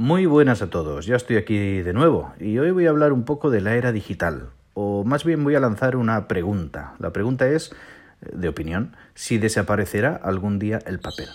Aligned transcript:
Muy 0.00 0.26
buenas 0.26 0.62
a 0.62 0.70
todos, 0.70 1.06
ya 1.06 1.16
estoy 1.16 1.38
aquí 1.38 1.82
de 1.82 1.92
nuevo 1.92 2.32
y 2.38 2.56
hoy 2.58 2.70
voy 2.70 2.86
a 2.86 2.90
hablar 2.90 3.12
un 3.12 3.24
poco 3.24 3.50
de 3.50 3.60
la 3.60 3.74
era 3.74 3.90
digital, 3.90 4.50
o 4.74 5.02
más 5.02 5.24
bien 5.24 5.42
voy 5.42 5.56
a 5.56 5.60
lanzar 5.60 5.96
una 5.96 6.28
pregunta. 6.28 6.94
La 7.00 7.12
pregunta 7.12 7.48
es, 7.48 7.72
eh, 8.22 8.30
de 8.32 8.48
opinión, 8.48 8.94
si 9.16 9.38
desaparecerá 9.38 10.14
algún 10.14 10.60
día 10.60 10.78
el 10.86 11.00
papel. 11.00 11.26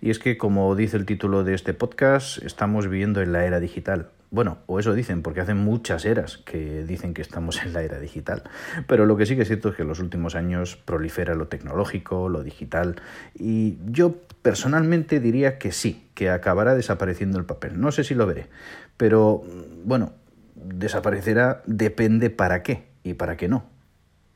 Y 0.00 0.10
es 0.10 0.20
que, 0.20 0.38
como 0.38 0.76
dice 0.76 0.96
el 0.96 1.04
título 1.04 1.42
de 1.42 1.54
este 1.54 1.74
podcast, 1.74 2.40
estamos 2.44 2.86
viviendo 2.86 3.22
en 3.22 3.32
la 3.32 3.44
era 3.44 3.58
digital. 3.58 4.10
Bueno, 4.30 4.58
o 4.66 4.80
eso 4.80 4.92
dicen, 4.92 5.22
porque 5.22 5.40
hacen 5.40 5.58
muchas 5.58 6.04
eras 6.04 6.38
que 6.38 6.82
dicen 6.84 7.14
que 7.14 7.22
estamos 7.22 7.62
en 7.62 7.72
la 7.72 7.82
era 7.82 8.00
digital. 8.00 8.42
Pero 8.86 9.06
lo 9.06 9.16
que 9.16 9.24
sí 9.24 9.36
que 9.36 9.42
es 9.42 9.48
cierto 9.48 9.68
es 9.68 9.76
que 9.76 9.82
en 9.82 9.88
los 9.88 10.00
últimos 10.00 10.34
años 10.34 10.76
prolifera 10.76 11.34
lo 11.34 11.48
tecnológico, 11.48 12.28
lo 12.28 12.42
digital, 12.42 12.96
y 13.34 13.78
yo 13.86 14.16
personalmente 14.42 15.20
diría 15.20 15.58
que 15.58 15.72
sí, 15.72 16.08
que 16.14 16.30
acabará 16.30 16.74
desapareciendo 16.74 17.38
el 17.38 17.44
papel. 17.44 17.80
No 17.80 17.92
sé 17.92 18.04
si 18.04 18.14
lo 18.14 18.26
veré, 18.26 18.48
pero 18.96 19.44
bueno, 19.84 20.12
desaparecerá 20.54 21.62
depende 21.66 22.30
para 22.30 22.62
qué 22.62 22.86
y 23.04 23.14
para 23.14 23.36
qué 23.36 23.48
no. 23.48 23.64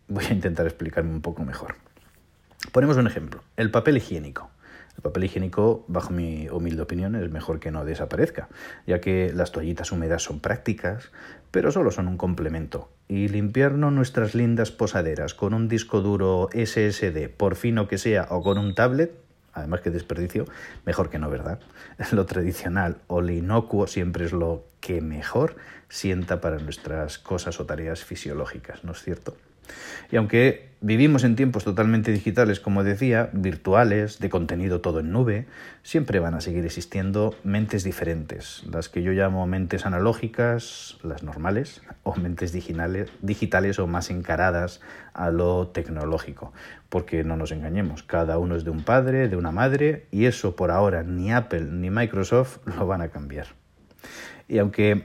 Voy 0.08 0.24
a 0.26 0.32
intentar 0.32 0.66
explicarme 0.66 1.10
un 1.10 1.20
poco 1.20 1.44
mejor. 1.44 1.76
Ponemos 2.72 2.96
un 2.96 3.06
ejemplo, 3.06 3.42
el 3.56 3.70
papel 3.70 3.96
higiénico. 3.96 4.50
El 5.00 5.04
papel 5.04 5.24
higiénico, 5.24 5.82
bajo 5.88 6.12
mi 6.12 6.46
humilde 6.50 6.82
opinión, 6.82 7.14
es 7.14 7.30
mejor 7.30 7.58
que 7.58 7.70
no 7.70 7.86
desaparezca, 7.86 8.50
ya 8.86 9.00
que 9.00 9.32
las 9.34 9.50
toallitas 9.50 9.92
húmedas 9.92 10.22
son 10.22 10.40
prácticas, 10.40 11.10
pero 11.50 11.72
solo 11.72 11.90
son 11.90 12.06
un 12.06 12.18
complemento. 12.18 12.90
Y 13.08 13.28
limpiarnos 13.28 13.94
nuestras 13.94 14.34
lindas 14.34 14.70
posaderas 14.70 15.32
con 15.32 15.54
un 15.54 15.68
disco 15.68 16.02
duro 16.02 16.50
SSD, 16.52 17.30
por 17.34 17.56
fino 17.56 17.88
que 17.88 17.96
sea, 17.96 18.26
o 18.28 18.42
con 18.42 18.58
un 18.58 18.74
tablet, 18.74 19.14
además 19.54 19.80
que 19.80 19.88
desperdicio, 19.88 20.44
mejor 20.84 21.08
que 21.08 21.18
no, 21.18 21.30
¿verdad? 21.30 21.60
Lo 22.12 22.26
tradicional 22.26 22.98
o 23.06 23.22
lo 23.22 23.32
inocuo 23.32 23.86
siempre 23.86 24.26
es 24.26 24.32
lo 24.32 24.66
que 24.80 25.00
mejor 25.00 25.56
sienta 25.88 26.42
para 26.42 26.58
nuestras 26.58 27.18
cosas 27.18 27.58
o 27.58 27.64
tareas 27.64 28.04
fisiológicas, 28.04 28.84
¿no 28.84 28.92
es 28.92 29.02
cierto? 29.02 29.34
Y 30.10 30.16
aunque 30.16 30.70
vivimos 30.80 31.24
en 31.24 31.36
tiempos 31.36 31.64
totalmente 31.64 32.10
digitales, 32.10 32.58
como 32.58 32.82
decía, 32.84 33.28
virtuales, 33.32 34.18
de 34.18 34.30
contenido 34.30 34.80
todo 34.80 35.00
en 35.00 35.12
nube, 35.12 35.46
siempre 35.82 36.20
van 36.20 36.34
a 36.34 36.40
seguir 36.40 36.64
existiendo 36.64 37.34
mentes 37.44 37.84
diferentes, 37.84 38.64
las 38.70 38.88
que 38.88 39.02
yo 39.02 39.12
llamo 39.12 39.46
mentes 39.46 39.84
analógicas, 39.84 40.98
las 41.02 41.22
normales, 41.22 41.82
o 42.02 42.16
mentes 42.16 42.52
digitales, 42.52 43.10
digitales 43.20 43.78
o 43.78 43.86
más 43.86 44.10
encaradas 44.10 44.80
a 45.12 45.30
lo 45.30 45.68
tecnológico. 45.68 46.52
Porque 46.88 47.24
no 47.24 47.36
nos 47.36 47.52
engañemos, 47.52 48.02
cada 48.02 48.38
uno 48.38 48.56
es 48.56 48.64
de 48.64 48.70
un 48.70 48.82
padre, 48.82 49.28
de 49.28 49.36
una 49.36 49.52
madre, 49.52 50.06
y 50.10 50.24
eso 50.24 50.56
por 50.56 50.70
ahora 50.70 51.02
ni 51.02 51.32
Apple 51.32 51.68
ni 51.70 51.90
Microsoft 51.90 52.58
lo 52.66 52.86
van 52.86 53.02
a 53.02 53.08
cambiar. 53.08 53.48
Y 54.48 54.58
aunque 54.58 55.04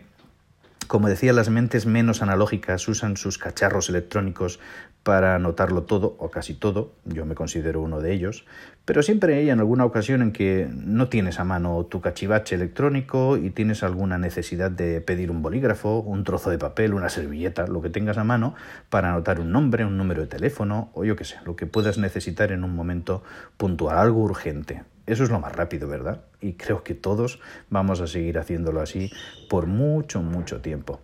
como 0.88 1.08
decía, 1.08 1.34
las 1.34 1.50
mentes 1.50 1.86
menos 1.86 2.22
analógicas 2.22 2.88
usan 2.88 3.18
sus 3.18 3.38
cacharros 3.38 3.90
electrónicos 3.90 4.60
para 5.04 5.36
anotarlo 5.36 5.84
todo 5.84 6.16
o 6.18 6.32
casi 6.32 6.56
todo, 6.56 6.94
yo 7.06 7.26
me 7.26 7.36
considero 7.36 7.82
uno 7.82 8.02
de 8.02 8.12
ellos, 8.12 8.46
pero 8.86 9.04
siempre 9.04 9.36
hay 9.36 9.52
en 9.52 9.60
alguna 9.60 9.86
ocasión 9.86 10.24
en 10.24 10.32
que 10.32 10.68
no 10.72 11.10
tienes 11.10 11.40
a 11.40 11.44
mano 11.44 11.86
tu 11.86 12.02
cachivache 12.02 12.56
electrónico 12.56 13.38
y 13.38 13.52
tienes 13.52 13.84
alguna 13.84 14.18
necesidad 14.18 14.72
de 14.72 15.02
pedir 15.02 15.30
un 15.30 15.44
bolígrafo, 15.44 16.00
un 16.00 16.24
trozo 16.24 16.50
de 16.50 16.58
papel, 16.58 16.96
una 16.96 17.10
servilleta, 17.10 17.68
lo 17.68 17.84
que 17.84 17.92
tengas 17.92 18.18
a 18.18 18.24
mano 18.24 18.56
para 18.90 19.12
anotar 19.12 19.40
un 19.40 19.52
nombre, 19.52 19.86
un 19.86 19.98
número 19.98 20.22
de 20.22 20.28
teléfono 20.28 20.90
o 20.94 21.06
yo 21.06 21.16
qué 21.16 21.24
sé, 21.24 21.38
lo 21.46 21.56
que 21.56 21.68
puedas 21.68 22.00
necesitar 22.00 22.52
en 22.52 22.64
un 22.64 22.76
momento 22.76 23.22
puntual, 23.58 24.00
algo 24.00 24.22
urgente. 24.22 24.84
Eso 25.06 25.24
es 25.24 25.30
lo 25.30 25.40
más 25.40 25.56
rápido, 25.56 25.88
¿verdad? 25.88 26.22
Y 26.42 26.54
creo 26.54 26.84
que 26.84 26.96
todos 26.96 27.40
vamos 27.70 28.02
a 28.02 28.08
seguir 28.08 28.38
haciéndolo 28.40 28.82
así 28.82 29.12
por 29.50 29.68
mucho, 29.68 30.22
mucho 30.22 30.62
tiempo. 30.62 31.00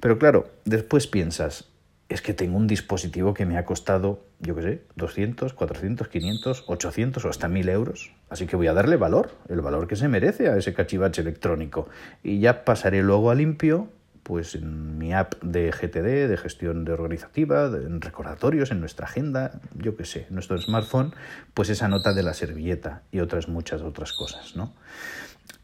Pero 0.00 0.18
claro, 0.18 0.48
después 0.64 1.06
piensas, 1.06 1.68
es 2.08 2.22
que 2.22 2.34
tengo 2.34 2.56
un 2.56 2.66
dispositivo 2.66 3.34
que 3.34 3.46
me 3.46 3.56
ha 3.56 3.64
costado, 3.64 4.24
yo 4.40 4.56
qué 4.56 4.62
sé, 4.62 4.82
200, 4.96 5.52
400, 5.52 6.08
500, 6.08 6.64
800 6.66 7.24
o 7.24 7.28
hasta 7.28 7.48
1000 7.48 7.68
euros. 7.68 8.12
Así 8.28 8.46
que 8.46 8.56
voy 8.56 8.66
a 8.66 8.72
darle 8.72 8.96
valor, 8.96 9.30
el 9.48 9.60
valor 9.60 9.86
que 9.86 9.94
se 9.94 10.08
merece 10.08 10.48
a 10.48 10.56
ese 10.56 10.74
cachivache 10.74 11.22
electrónico. 11.22 11.88
Y 12.24 12.40
ya 12.40 12.64
pasaré 12.64 13.02
luego 13.02 13.30
a 13.30 13.36
limpio 13.36 13.88
pues 14.30 14.54
en 14.54 14.96
mi 14.96 15.12
app 15.12 15.42
de 15.42 15.72
GTD, 15.72 16.28
de 16.28 16.36
gestión 16.36 16.84
de 16.84 16.92
organizativa, 16.92 17.66
en 17.66 18.00
recordatorios, 18.00 18.70
en 18.70 18.78
nuestra 18.78 19.06
agenda, 19.06 19.58
yo 19.74 19.96
qué 19.96 20.04
sé, 20.04 20.26
en 20.28 20.34
nuestro 20.34 20.56
smartphone, 20.56 21.12
pues 21.52 21.68
esa 21.68 21.88
nota 21.88 22.12
de 22.12 22.22
la 22.22 22.32
servilleta 22.32 23.02
y 23.10 23.18
otras 23.18 23.48
muchas 23.48 23.82
otras 23.82 24.12
cosas, 24.12 24.54
¿no? 24.54 24.72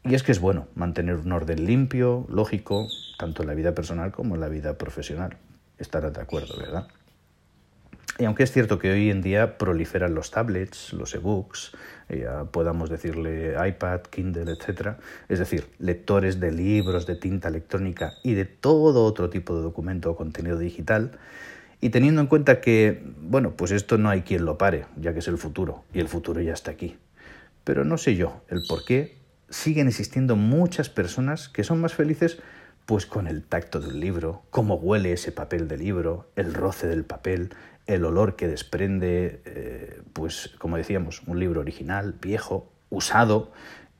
Y 0.03 0.15
es 0.15 0.23
que 0.23 0.33
es 0.33 0.41
bueno 0.41 0.67
mantener 0.75 1.15
un 1.15 1.31
orden 1.31 1.65
limpio, 1.65 2.25
lógico, 2.27 2.89
tanto 3.17 3.43
en 3.43 3.47
la 3.47 3.53
vida 3.53 3.73
personal 3.73 4.11
como 4.11 4.35
en 4.35 4.41
la 4.41 4.49
vida 4.49 4.77
profesional. 4.77 5.37
Estarás 5.77 6.11
de 6.11 6.19
acuerdo, 6.19 6.57
¿verdad? 6.59 6.89
Y 8.19 8.25
aunque 8.25 8.43
es 8.43 8.51
cierto 8.51 8.79
que 8.79 8.91
hoy 8.91 9.11
en 9.11 9.21
día 9.21 9.57
proliferan 9.57 10.15
los 10.15 10.31
tablets, 10.31 10.91
los 10.93 11.13
ebooks, 11.13 11.73
ya 12.09 12.45
podamos 12.45 12.89
decirle 12.89 13.55
iPad, 13.67 14.01
Kindle, 14.09 14.51
etc., 14.51 14.97
es 15.29 15.39
decir, 15.39 15.67
lectores 15.77 16.39
de 16.39 16.51
libros, 16.51 17.05
de 17.05 17.15
tinta 17.15 17.49
electrónica 17.49 18.13
y 18.23 18.33
de 18.33 18.45
todo 18.45 19.03
otro 19.03 19.29
tipo 19.29 19.55
de 19.55 19.61
documento 19.61 20.11
o 20.11 20.15
contenido 20.15 20.57
digital, 20.57 21.11
y 21.79 21.89
teniendo 21.89 22.21
en 22.21 22.27
cuenta 22.27 22.59
que, 22.59 23.03
bueno, 23.21 23.51
pues 23.51 23.71
esto 23.71 23.99
no 23.99 24.09
hay 24.09 24.21
quien 24.23 24.45
lo 24.45 24.57
pare, 24.57 24.85
ya 24.95 25.13
que 25.13 25.19
es 25.19 25.27
el 25.27 25.37
futuro, 25.37 25.83
y 25.93 25.99
el 25.99 26.07
futuro 26.07 26.41
ya 26.41 26.53
está 26.53 26.71
aquí. 26.71 26.97
Pero 27.63 27.83
no 27.85 27.99
sé 27.99 28.15
yo 28.15 28.41
el 28.49 28.61
por 28.67 28.83
qué 28.83 29.17
siguen 29.49 29.87
existiendo 29.87 30.35
muchas 30.35 30.89
personas 30.89 31.49
que 31.49 31.63
son 31.63 31.79
más 31.79 31.93
felices 31.93 32.39
pues 32.87 33.05
con 33.05 33.27
el 33.27 33.43
tacto 33.43 33.81
del 33.81 33.99
libro, 33.99 34.43
cómo 34.49 34.75
huele 34.75 35.11
ese 35.11 35.33
papel 35.33 35.67
de 35.67 35.77
libro, 35.77 36.31
el 36.37 36.53
roce 36.53 36.87
del 36.87 37.03
papel, 37.03 37.49
el 37.85 38.05
olor 38.05 38.37
que 38.37 38.47
desprende, 38.47 39.41
eh, 39.43 40.01
pues 40.13 40.55
como 40.57 40.77
decíamos, 40.77 41.21
un 41.27 41.37
libro 41.37 41.59
original, 41.59 42.13
viejo, 42.13 42.71
usado 42.89 43.51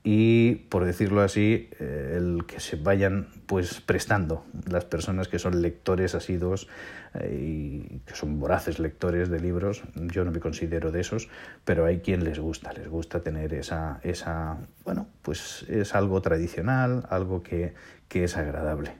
y, 0.09 0.55
por 0.69 0.85
decirlo 0.85 1.19
así, 1.19 1.69
eh, 1.81 2.13
el 2.15 2.45
que 2.45 2.61
se 2.61 2.77
vayan 2.77 3.27
pues 3.45 3.81
prestando 3.81 4.45
las 4.65 4.85
personas 4.85 5.27
que 5.27 5.37
son 5.37 5.61
lectores 5.61 6.15
asiduos 6.15 6.69
eh, 7.13 7.37
y 7.37 7.99
que 8.05 8.15
son 8.15 8.39
voraces 8.39 8.79
lectores 8.79 9.27
de 9.27 9.41
libros. 9.41 9.83
Yo 9.95 10.23
no 10.23 10.31
me 10.31 10.39
considero 10.39 10.93
de 10.93 11.01
esos, 11.01 11.27
pero 11.65 11.83
hay 11.85 11.99
quien 11.99 12.23
les 12.23 12.39
gusta, 12.39 12.71
les 12.71 12.87
gusta 12.87 13.21
tener 13.21 13.53
esa, 13.53 13.99
esa 14.01 14.55
bueno, 14.85 15.09
pues 15.23 15.65
es 15.67 15.93
algo 15.93 16.21
tradicional, 16.21 17.05
algo 17.09 17.43
que, 17.43 17.73
que 18.07 18.23
es 18.23 18.37
agradable. 18.37 18.93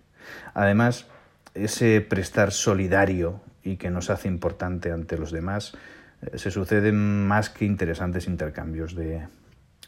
Además, 0.54 1.08
ese 1.54 2.02
prestar 2.02 2.52
solidario 2.52 3.40
y 3.64 3.78
que 3.78 3.90
nos 3.92 4.10
hace 4.10 4.28
importante 4.28 4.92
ante 4.92 5.18
los 5.18 5.32
demás, 5.32 5.72
eh, 6.22 6.38
se 6.38 6.52
suceden 6.52 7.26
más 7.30 7.50
que 7.50 7.64
interesantes 7.64 8.28
intercambios 8.28 8.94
de 8.94 9.26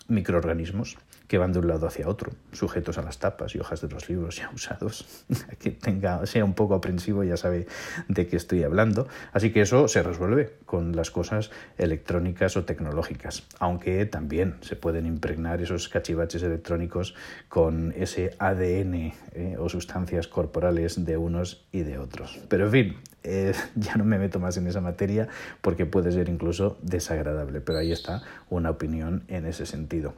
microorganismos 0.07 0.97
que 1.29 1.37
van 1.37 1.53
de 1.53 1.59
un 1.59 1.67
lado 1.67 1.85
hacia 1.85 2.09
otro, 2.09 2.31
sujetos 2.51 2.97
a 2.97 3.03
las 3.03 3.19
tapas 3.19 3.53
y 3.53 3.59
hojas 3.59 3.81
de 3.81 3.87
los 3.87 4.09
libros 4.09 4.35
ya 4.35 4.49
usados. 4.53 5.05
que 5.59 5.69
tenga, 5.69 6.25
sea 6.25 6.43
un 6.43 6.55
poco 6.55 6.73
aprensivo 6.73 7.23
ya 7.23 7.37
sabe 7.37 7.67
de 8.07 8.27
qué 8.27 8.35
estoy 8.35 8.63
hablando. 8.63 9.07
Así 9.31 9.51
que 9.51 9.61
eso 9.61 9.87
se 9.87 10.01
resuelve 10.01 10.55
con 10.65 10.95
las 10.95 11.11
cosas 11.11 11.51
electrónicas 11.77 12.57
o 12.57 12.65
tecnológicas, 12.65 13.43
aunque 13.59 14.07
también 14.07 14.55
se 14.61 14.75
pueden 14.75 15.05
impregnar 15.05 15.61
esos 15.61 15.87
cachivaches 15.87 16.41
electrónicos 16.41 17.13
con 17.47 17.93
ese 17.95 18.31
ADN 18.39 19.13
eh, 19.33 19.55
o 19.59 19.69
sustancias 19.69 20.27
corporales 20.27 21.05
de 21.05 21.15
unos 21.15 21.63
y 21.71 21.81
de 21.81 21.99
otros. 21.99 22.39
Pero 22.49 22.65
en 22.65 22.71
fin, 22.71 22.97
eh, 23.23 23.53
ya 23.75 23.97
no 23.97 24.03
me 24.03 24.17
meto 24.17 24.39
más 24.39 24.57
en 24.57 24.65
esa 24.65 24.81
materia 24.81 25.27
porque 25.61 25.85
puede 25.85 26.11
ser 26.11 26.27
incluso 26.27 26.79
desagradable, 26.81 27.61
pero 27.61 27.77
ahí 27.77 27.91
está 27.91 28.23
una 28.49 28.71
opinión 28.71 29.25
en 29.27 29.45
ese 29.45 29.67
sentido. 29.67 30.15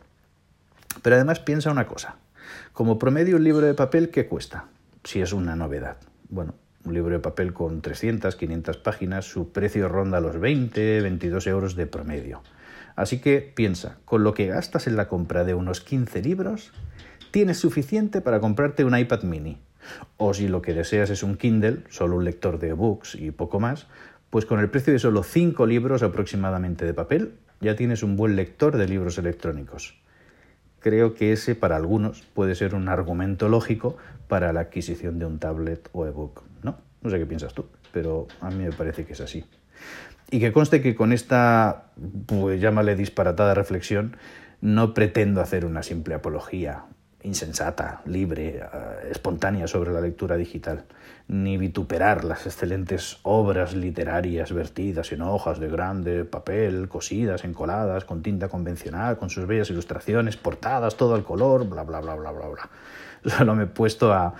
Pero 1.02 1.16
además 1.16 1.40
piensa 1.40 1.72
una 1.72 1.88
cosa. 1.88 2.16
Como 2.74 3.00
promedio 3.00 3.36
un 3.36 3.44
libro 3.44 3.66
de 3.66 3.74
papel, 3.74 4.10
¿qué 4.10 4.28
cuesta? 4.28 4.66
Si 5.04 5.22
es 5.22 5.34
una 5.34 5.56
novedad. 5.56 5.98
Bueno, 6.30 6.56
un 6.86 6.94
libro 6.94 7.14
de 7.14 7.20
papel 7.20 7.54
con 7.54 7.82
300, 7.82 8.36
500 8.36 8.78
páginas, 8.78 9.26
su 9.26 9.52
precio 9.52 9.88
ronda 9.88 10.20
los 10.20 10.40
20, 10.40 11.02
22 11.02 11.48
euros 11.48 11.76
de 11.76 11.88
promedio. 11.88 12.42
Así 12.96 13.20
que 13.20 13.42
piensa, 13.42 13.98
con 14.06 14.24
lo 14.24 14.34
que 14.34 14.48
gastas 14.48 14.88
en 14.88 14.96
la 14.96 15.08
compra 15.08 15.44
de 15.44 15.54
unos 15.54 15.82
15 15.82 16.22
libros, 16.22 16.72
tienes 17.32 17.58
suficiente 17.58 18.22
para 18.22 18.40
comprarte 18.40 18.84
un 18.84 18.98
iPad 18.98 19.24
mini. 19.24 19.62
O 20.18 20.34
si 20.34 20.48
lo 20.48 20.62
que 20.62 20.74
deseas 20.74 21.10
es 21.10 21.24
un 21.24 21.38
Kindle, 21.38 21.84
solo 21.90 22.18
un 22.18 22.26
lector 22.26 22.60
de 22.60 22.70
ebooks 22.70 23.16
y 23.16 23.32
poco 23.32 23.60
más, 23.60 23.88
pues 24.30 24.46
con 24.46 24.60
el 24.60 24.70
precio 24.70 24.94
de 24.94 25.00
solo 25.00 25.24
5 25.24 25.66
libros 25.66 26.04
aproximadamente 26.04 26.86
de 26.86 26.94
papel, 26.94 27.34
ya 27.60 27.76
tienes 27.76 28.04
un 28.04 28.16
buen 28.16 28.36
lector 28.36 28.78
de 28.78 28.88
libros 28.88 29.18
electrónicos 29.18 30.02
creo 30.82 31.14
que 31.14 31.32
ese 31.32 31.56
para 31.56 31.76
algunos 31.78 32.22
puede 32.34 32.56
ser 32.56 32.76
un 32.76 32.90
argumento 32.90 33.48
lógico 33.48 33.98
para 34.28 34.52
la 34.52 34.62
adquisición 34.62 35.20
de 35.20 35.26
un 35.26 35.40
tablet 35.40 35.90
o 35.94 36.06
ebook. 36.06 36.44
¿No? 36.64 36.78
No 37.02 37.10
sé 37.10 37.18
qué 37.20 37.26
piensas 37.26 37.54
tú, 37.54 37.66
pero 37.92 38.28
a 38.42 38.50
mí 38.50 38.64
me 38.64 38.72
parece 38.72 39.06
que 39.06 39.14
es 39.14 39.22
así. 39.22 39.46
Y 40.30 40.40
que 40.40 40.52
conste 40.52 40.82
que 40.82 40.96
con 40.96 41.14
esta, 41.14 41.92
pues 42.26 42.60
llámale 42.62 42.96
disparatada 42.96 43.54
reflexión, 43.54 44.18
no 44.62 44.94
pretendo 44.94 45.42
hacer 45.42 45.66
una 45.66 45.84
simple 45.84 46.14
apología 46.14 46.86
insensata, 47.24 48.02
libre, 48.06 48.58
eh, 48.58 49.10
espontánea 49.12 49.68
sobre 49.68 49.92
la 49.92 50.02
lectura 50.02 50.38
digital, 50.38 50.86
ni 51.28 51.58
vituperar 51.58 52.24
las 52.24 52.46
excelentes 52.46 53.20
obras 53.24 53.74
literarias 53.74 54.52
vertidas 54.52 55.12
en 55.12 55.22
hojas 55.22 55.60
de 55.60 55.70
grande 55.70 56.26
papel, 56.26 56.90
cosidas, 56.90 57.44
encoladas, 57.44 58.06
con 58.06 58.22
tinta 58.22 58.50
convencional, 58.50 59.18
con 59.18 59.30
sus 59.30 59.46
bellas 59.46 59.70
ilustraciones, 59.70 60.38
portadas, 60.38 60.98
todo 60.98 61.16
al 61.16 61.24
color, 61.24 61.68
bla, 61.68 61.84
bla, 61.84 62.02
bla, 62.02 62.16
bla, 62.16 62.32
bla, 62.32 62.48
bla. 62.48 62.70
Solo 63.38 63.56
me 63.56 63.64
he 63.64 63.68
puesto 63.68 64.12
a, 64.12 64.34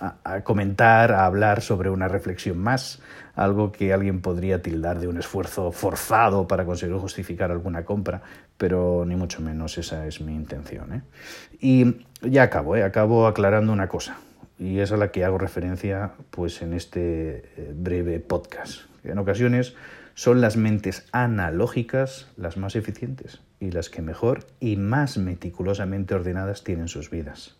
a, 0.00 0.42
comentar, 0.42 1.12
a 1.12 1.26
hablar 1.26 1.60
sobre 1.60 1.90
una 1.90 2.08
reflexión 2.08 2.58
más, 2.58 3.00
algo 3.34 3.72
que 3.72 3.92
alguien 3.92 4.20
podría 4.20 4.62
tildar 4.62 5.00
de 5.00 5.08
un 5.08 5.18
esfuerzo 5.18 5.72
forzado 5.72 6.46
para 6.46 6.64
conseguir 6.64 6.96
justificar 6.96 7.50
alguna 7.50 7.84
compra, 7.84 8.22
pero 8.56 9.04
ni 9.06 9.16
mucho 9.16 9.40
menos 9.40 9.78
esa 9.78 10.06
es 10.06 10.20
mi 10.20 10.34
intención. 10.34 10.92
¿eh? 10.92 11.02
Y 11.60 12.06
ya 12.22 12.44
acabo, 12.44 12.76
¿eh? 12.76 12.82
acabo 12.82 13.26
aclarando 13.26 13.72
una 13.72 13.88
cosa, 13.88 14.16
y 14.58 14.80
es 14.80 14.92
a 14.92 14.96
la 14.96 15.10
que 15.10 15.24
hago 15.24 15.38
referencia 15.38 16.12
pues, 16.30 16.62
en 16.62 16.72
este 16.72 17.44
eh, 17.56 17.72
breve 17.74 18.20
podcast. 18.20 18.82
En 19.04 19.18
ocasiones 19.18 19.74
son 20.14 20.40
las 20.40 20.56
mentes 20.56 21.06
analógicas 21.12 22.28
las 22.36 22.56
más 22.56 22.74
eficientes 22.74 23.40
y 23.60 23.70
las 23.70 23.88
que 23.88 24.02
mejor 24.02 24.46
y 24.58 24.76
más 24.76 25.16
meticulosamente 25.16 26.14
ordenadas 26.14 26.64
tienen 26.64 26.88
sus 26.88 27.10
vidas. 27.10 27.56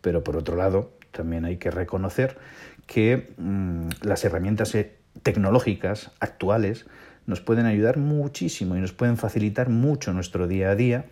Pero 0.00 0.22
por 0.22 0.36
otro 0.36 0.54
lado, 0.54 0.92
también 1.18 1.44
hay 1.44 1.56
que 1.56 1.72
reconocer 1.72 2.38
que 2.86 3.32
mm, 3.38 3.88
las 4.02 4.24
herramientas 4.24 4.72
eh, 4.76 4.94
tecnológicas 5.24 6.12
actuales 6.20 6.86
nos 7.26 7.40
pueden 7.40 7.66
ayudar 7.66 7.98
muchísimo 7.98 8.76
y 8.76 8.80
nos 8.80 8.92
pueden 8.92 9.16
facilitar 9.16 9.68
mucho 9.68 10.12
nuestro 10.12 10.46
día 10.46 10.70
a 10.70 10.76
día. 10.76 11.06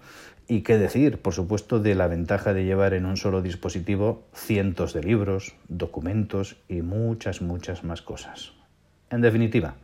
Y 0.47 0.61
qué 0.61 0.79
decir, 0.79 1.19
por 1.19 1.35
supuesto, 1.35 1.81
de 1.81 1.97
la 1.97 2.07
ventaja 2.07 2.55
de 2.55 2.65
llevar 2.65 2.95
en 2.95 3.05
un 3.05 3.17
solo 3.17 3.43
dispositivo 3.43 4.23
cientos 4.33 4.95
de 4.95 5.03
libros, 5.03 5.57
documentos 5.67 6.57
y 6.69 6.83
muchas, 6.83 7.43
muchas 7.43 7.83
más 7.83 8.01
cosas. 8.01 8.53
En 9.11 9.23
definitiva, 9.23 9.75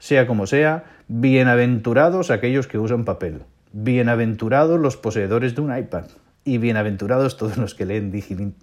sea 0.00 0.26
como 0.26 0.48
sea, 0.48 0.86
bienaventurados 1.06 2.32
aquellos 2.32 2.66
que 2.66 2.78
usan 2.78 3.04
papel, 3.04 3.42
bienaventurados 3.72 4.80
los 4.80 4.96
poseedores 4.96 5.54
de 5.54 5.60
un 5.60 5.76
iPad, 5.76 6.06
y 6.44 6.58
bienaventurados 6.58 7.36
todos 7.36 7.56
los 7.56 7.74
que 7.74 7.86
leen 7.86 8.10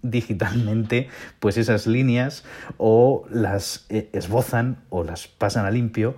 digitalmente 0.01 1.09
pues 1.39 1.57
esas 1.57 1.87
líneas 1.87 2.43
o 2.77 3.25
las 3.29 3.85
eh, 3.89 4.09
esbozan 4.13 4.83
o 4.89 5.03
las 5.03 5.27
pasan 5.27 5.65
a 5.65 5.71
limpio 5.71 6.15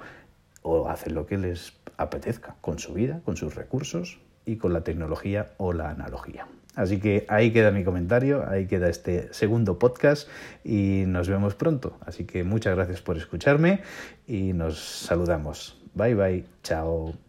o 0.62 0.89
hacen 0.89 1.13
lo 1.13 1.25
que 1.25 1.38
les 1.38 1.74
apetezca 1.98 2.56
con 2.62 2.80
su 2.80 2.94
vida, 2.94 3.21
con 3.25 3.38
sus 3.38 3.56
recursos 3.56 4.19
y 4.45 4.57
con 4.57 4.74
la 4.74 4.81
tecnología 4.81 5.54
o 5.57 5.74
la 5.74 5.89
analogía. 5.89 6.48
Así 6.75 7.00
que 7.00 7.25
ahí 7.27 7.51
queda 7.51 7.71
mi 7.71 7.83
comentario, 7.83 8.48
ahí 8.48 8.68
queda 8.68 8.88
este 8.88 9.33
segundo 9.33 9.80
podcast 9.80 10.30
y 10.63 11.06
nos 11.07 11.27
vemos 11.27 11.56
pronto. 11.56 11.98
Así 12.06 12.25
que 12.25 12.44
muchas 12.44 12.75
gracias 12.75 13.01
por 13.01 13.18
escucharme 13.18 13.81
y 14.27 14.53
nos 14.53 14.80
saludamos. 14.80 15.81
Bye 15.95 16.13
bye, 16.13 16.45
chao. 16.62 17.26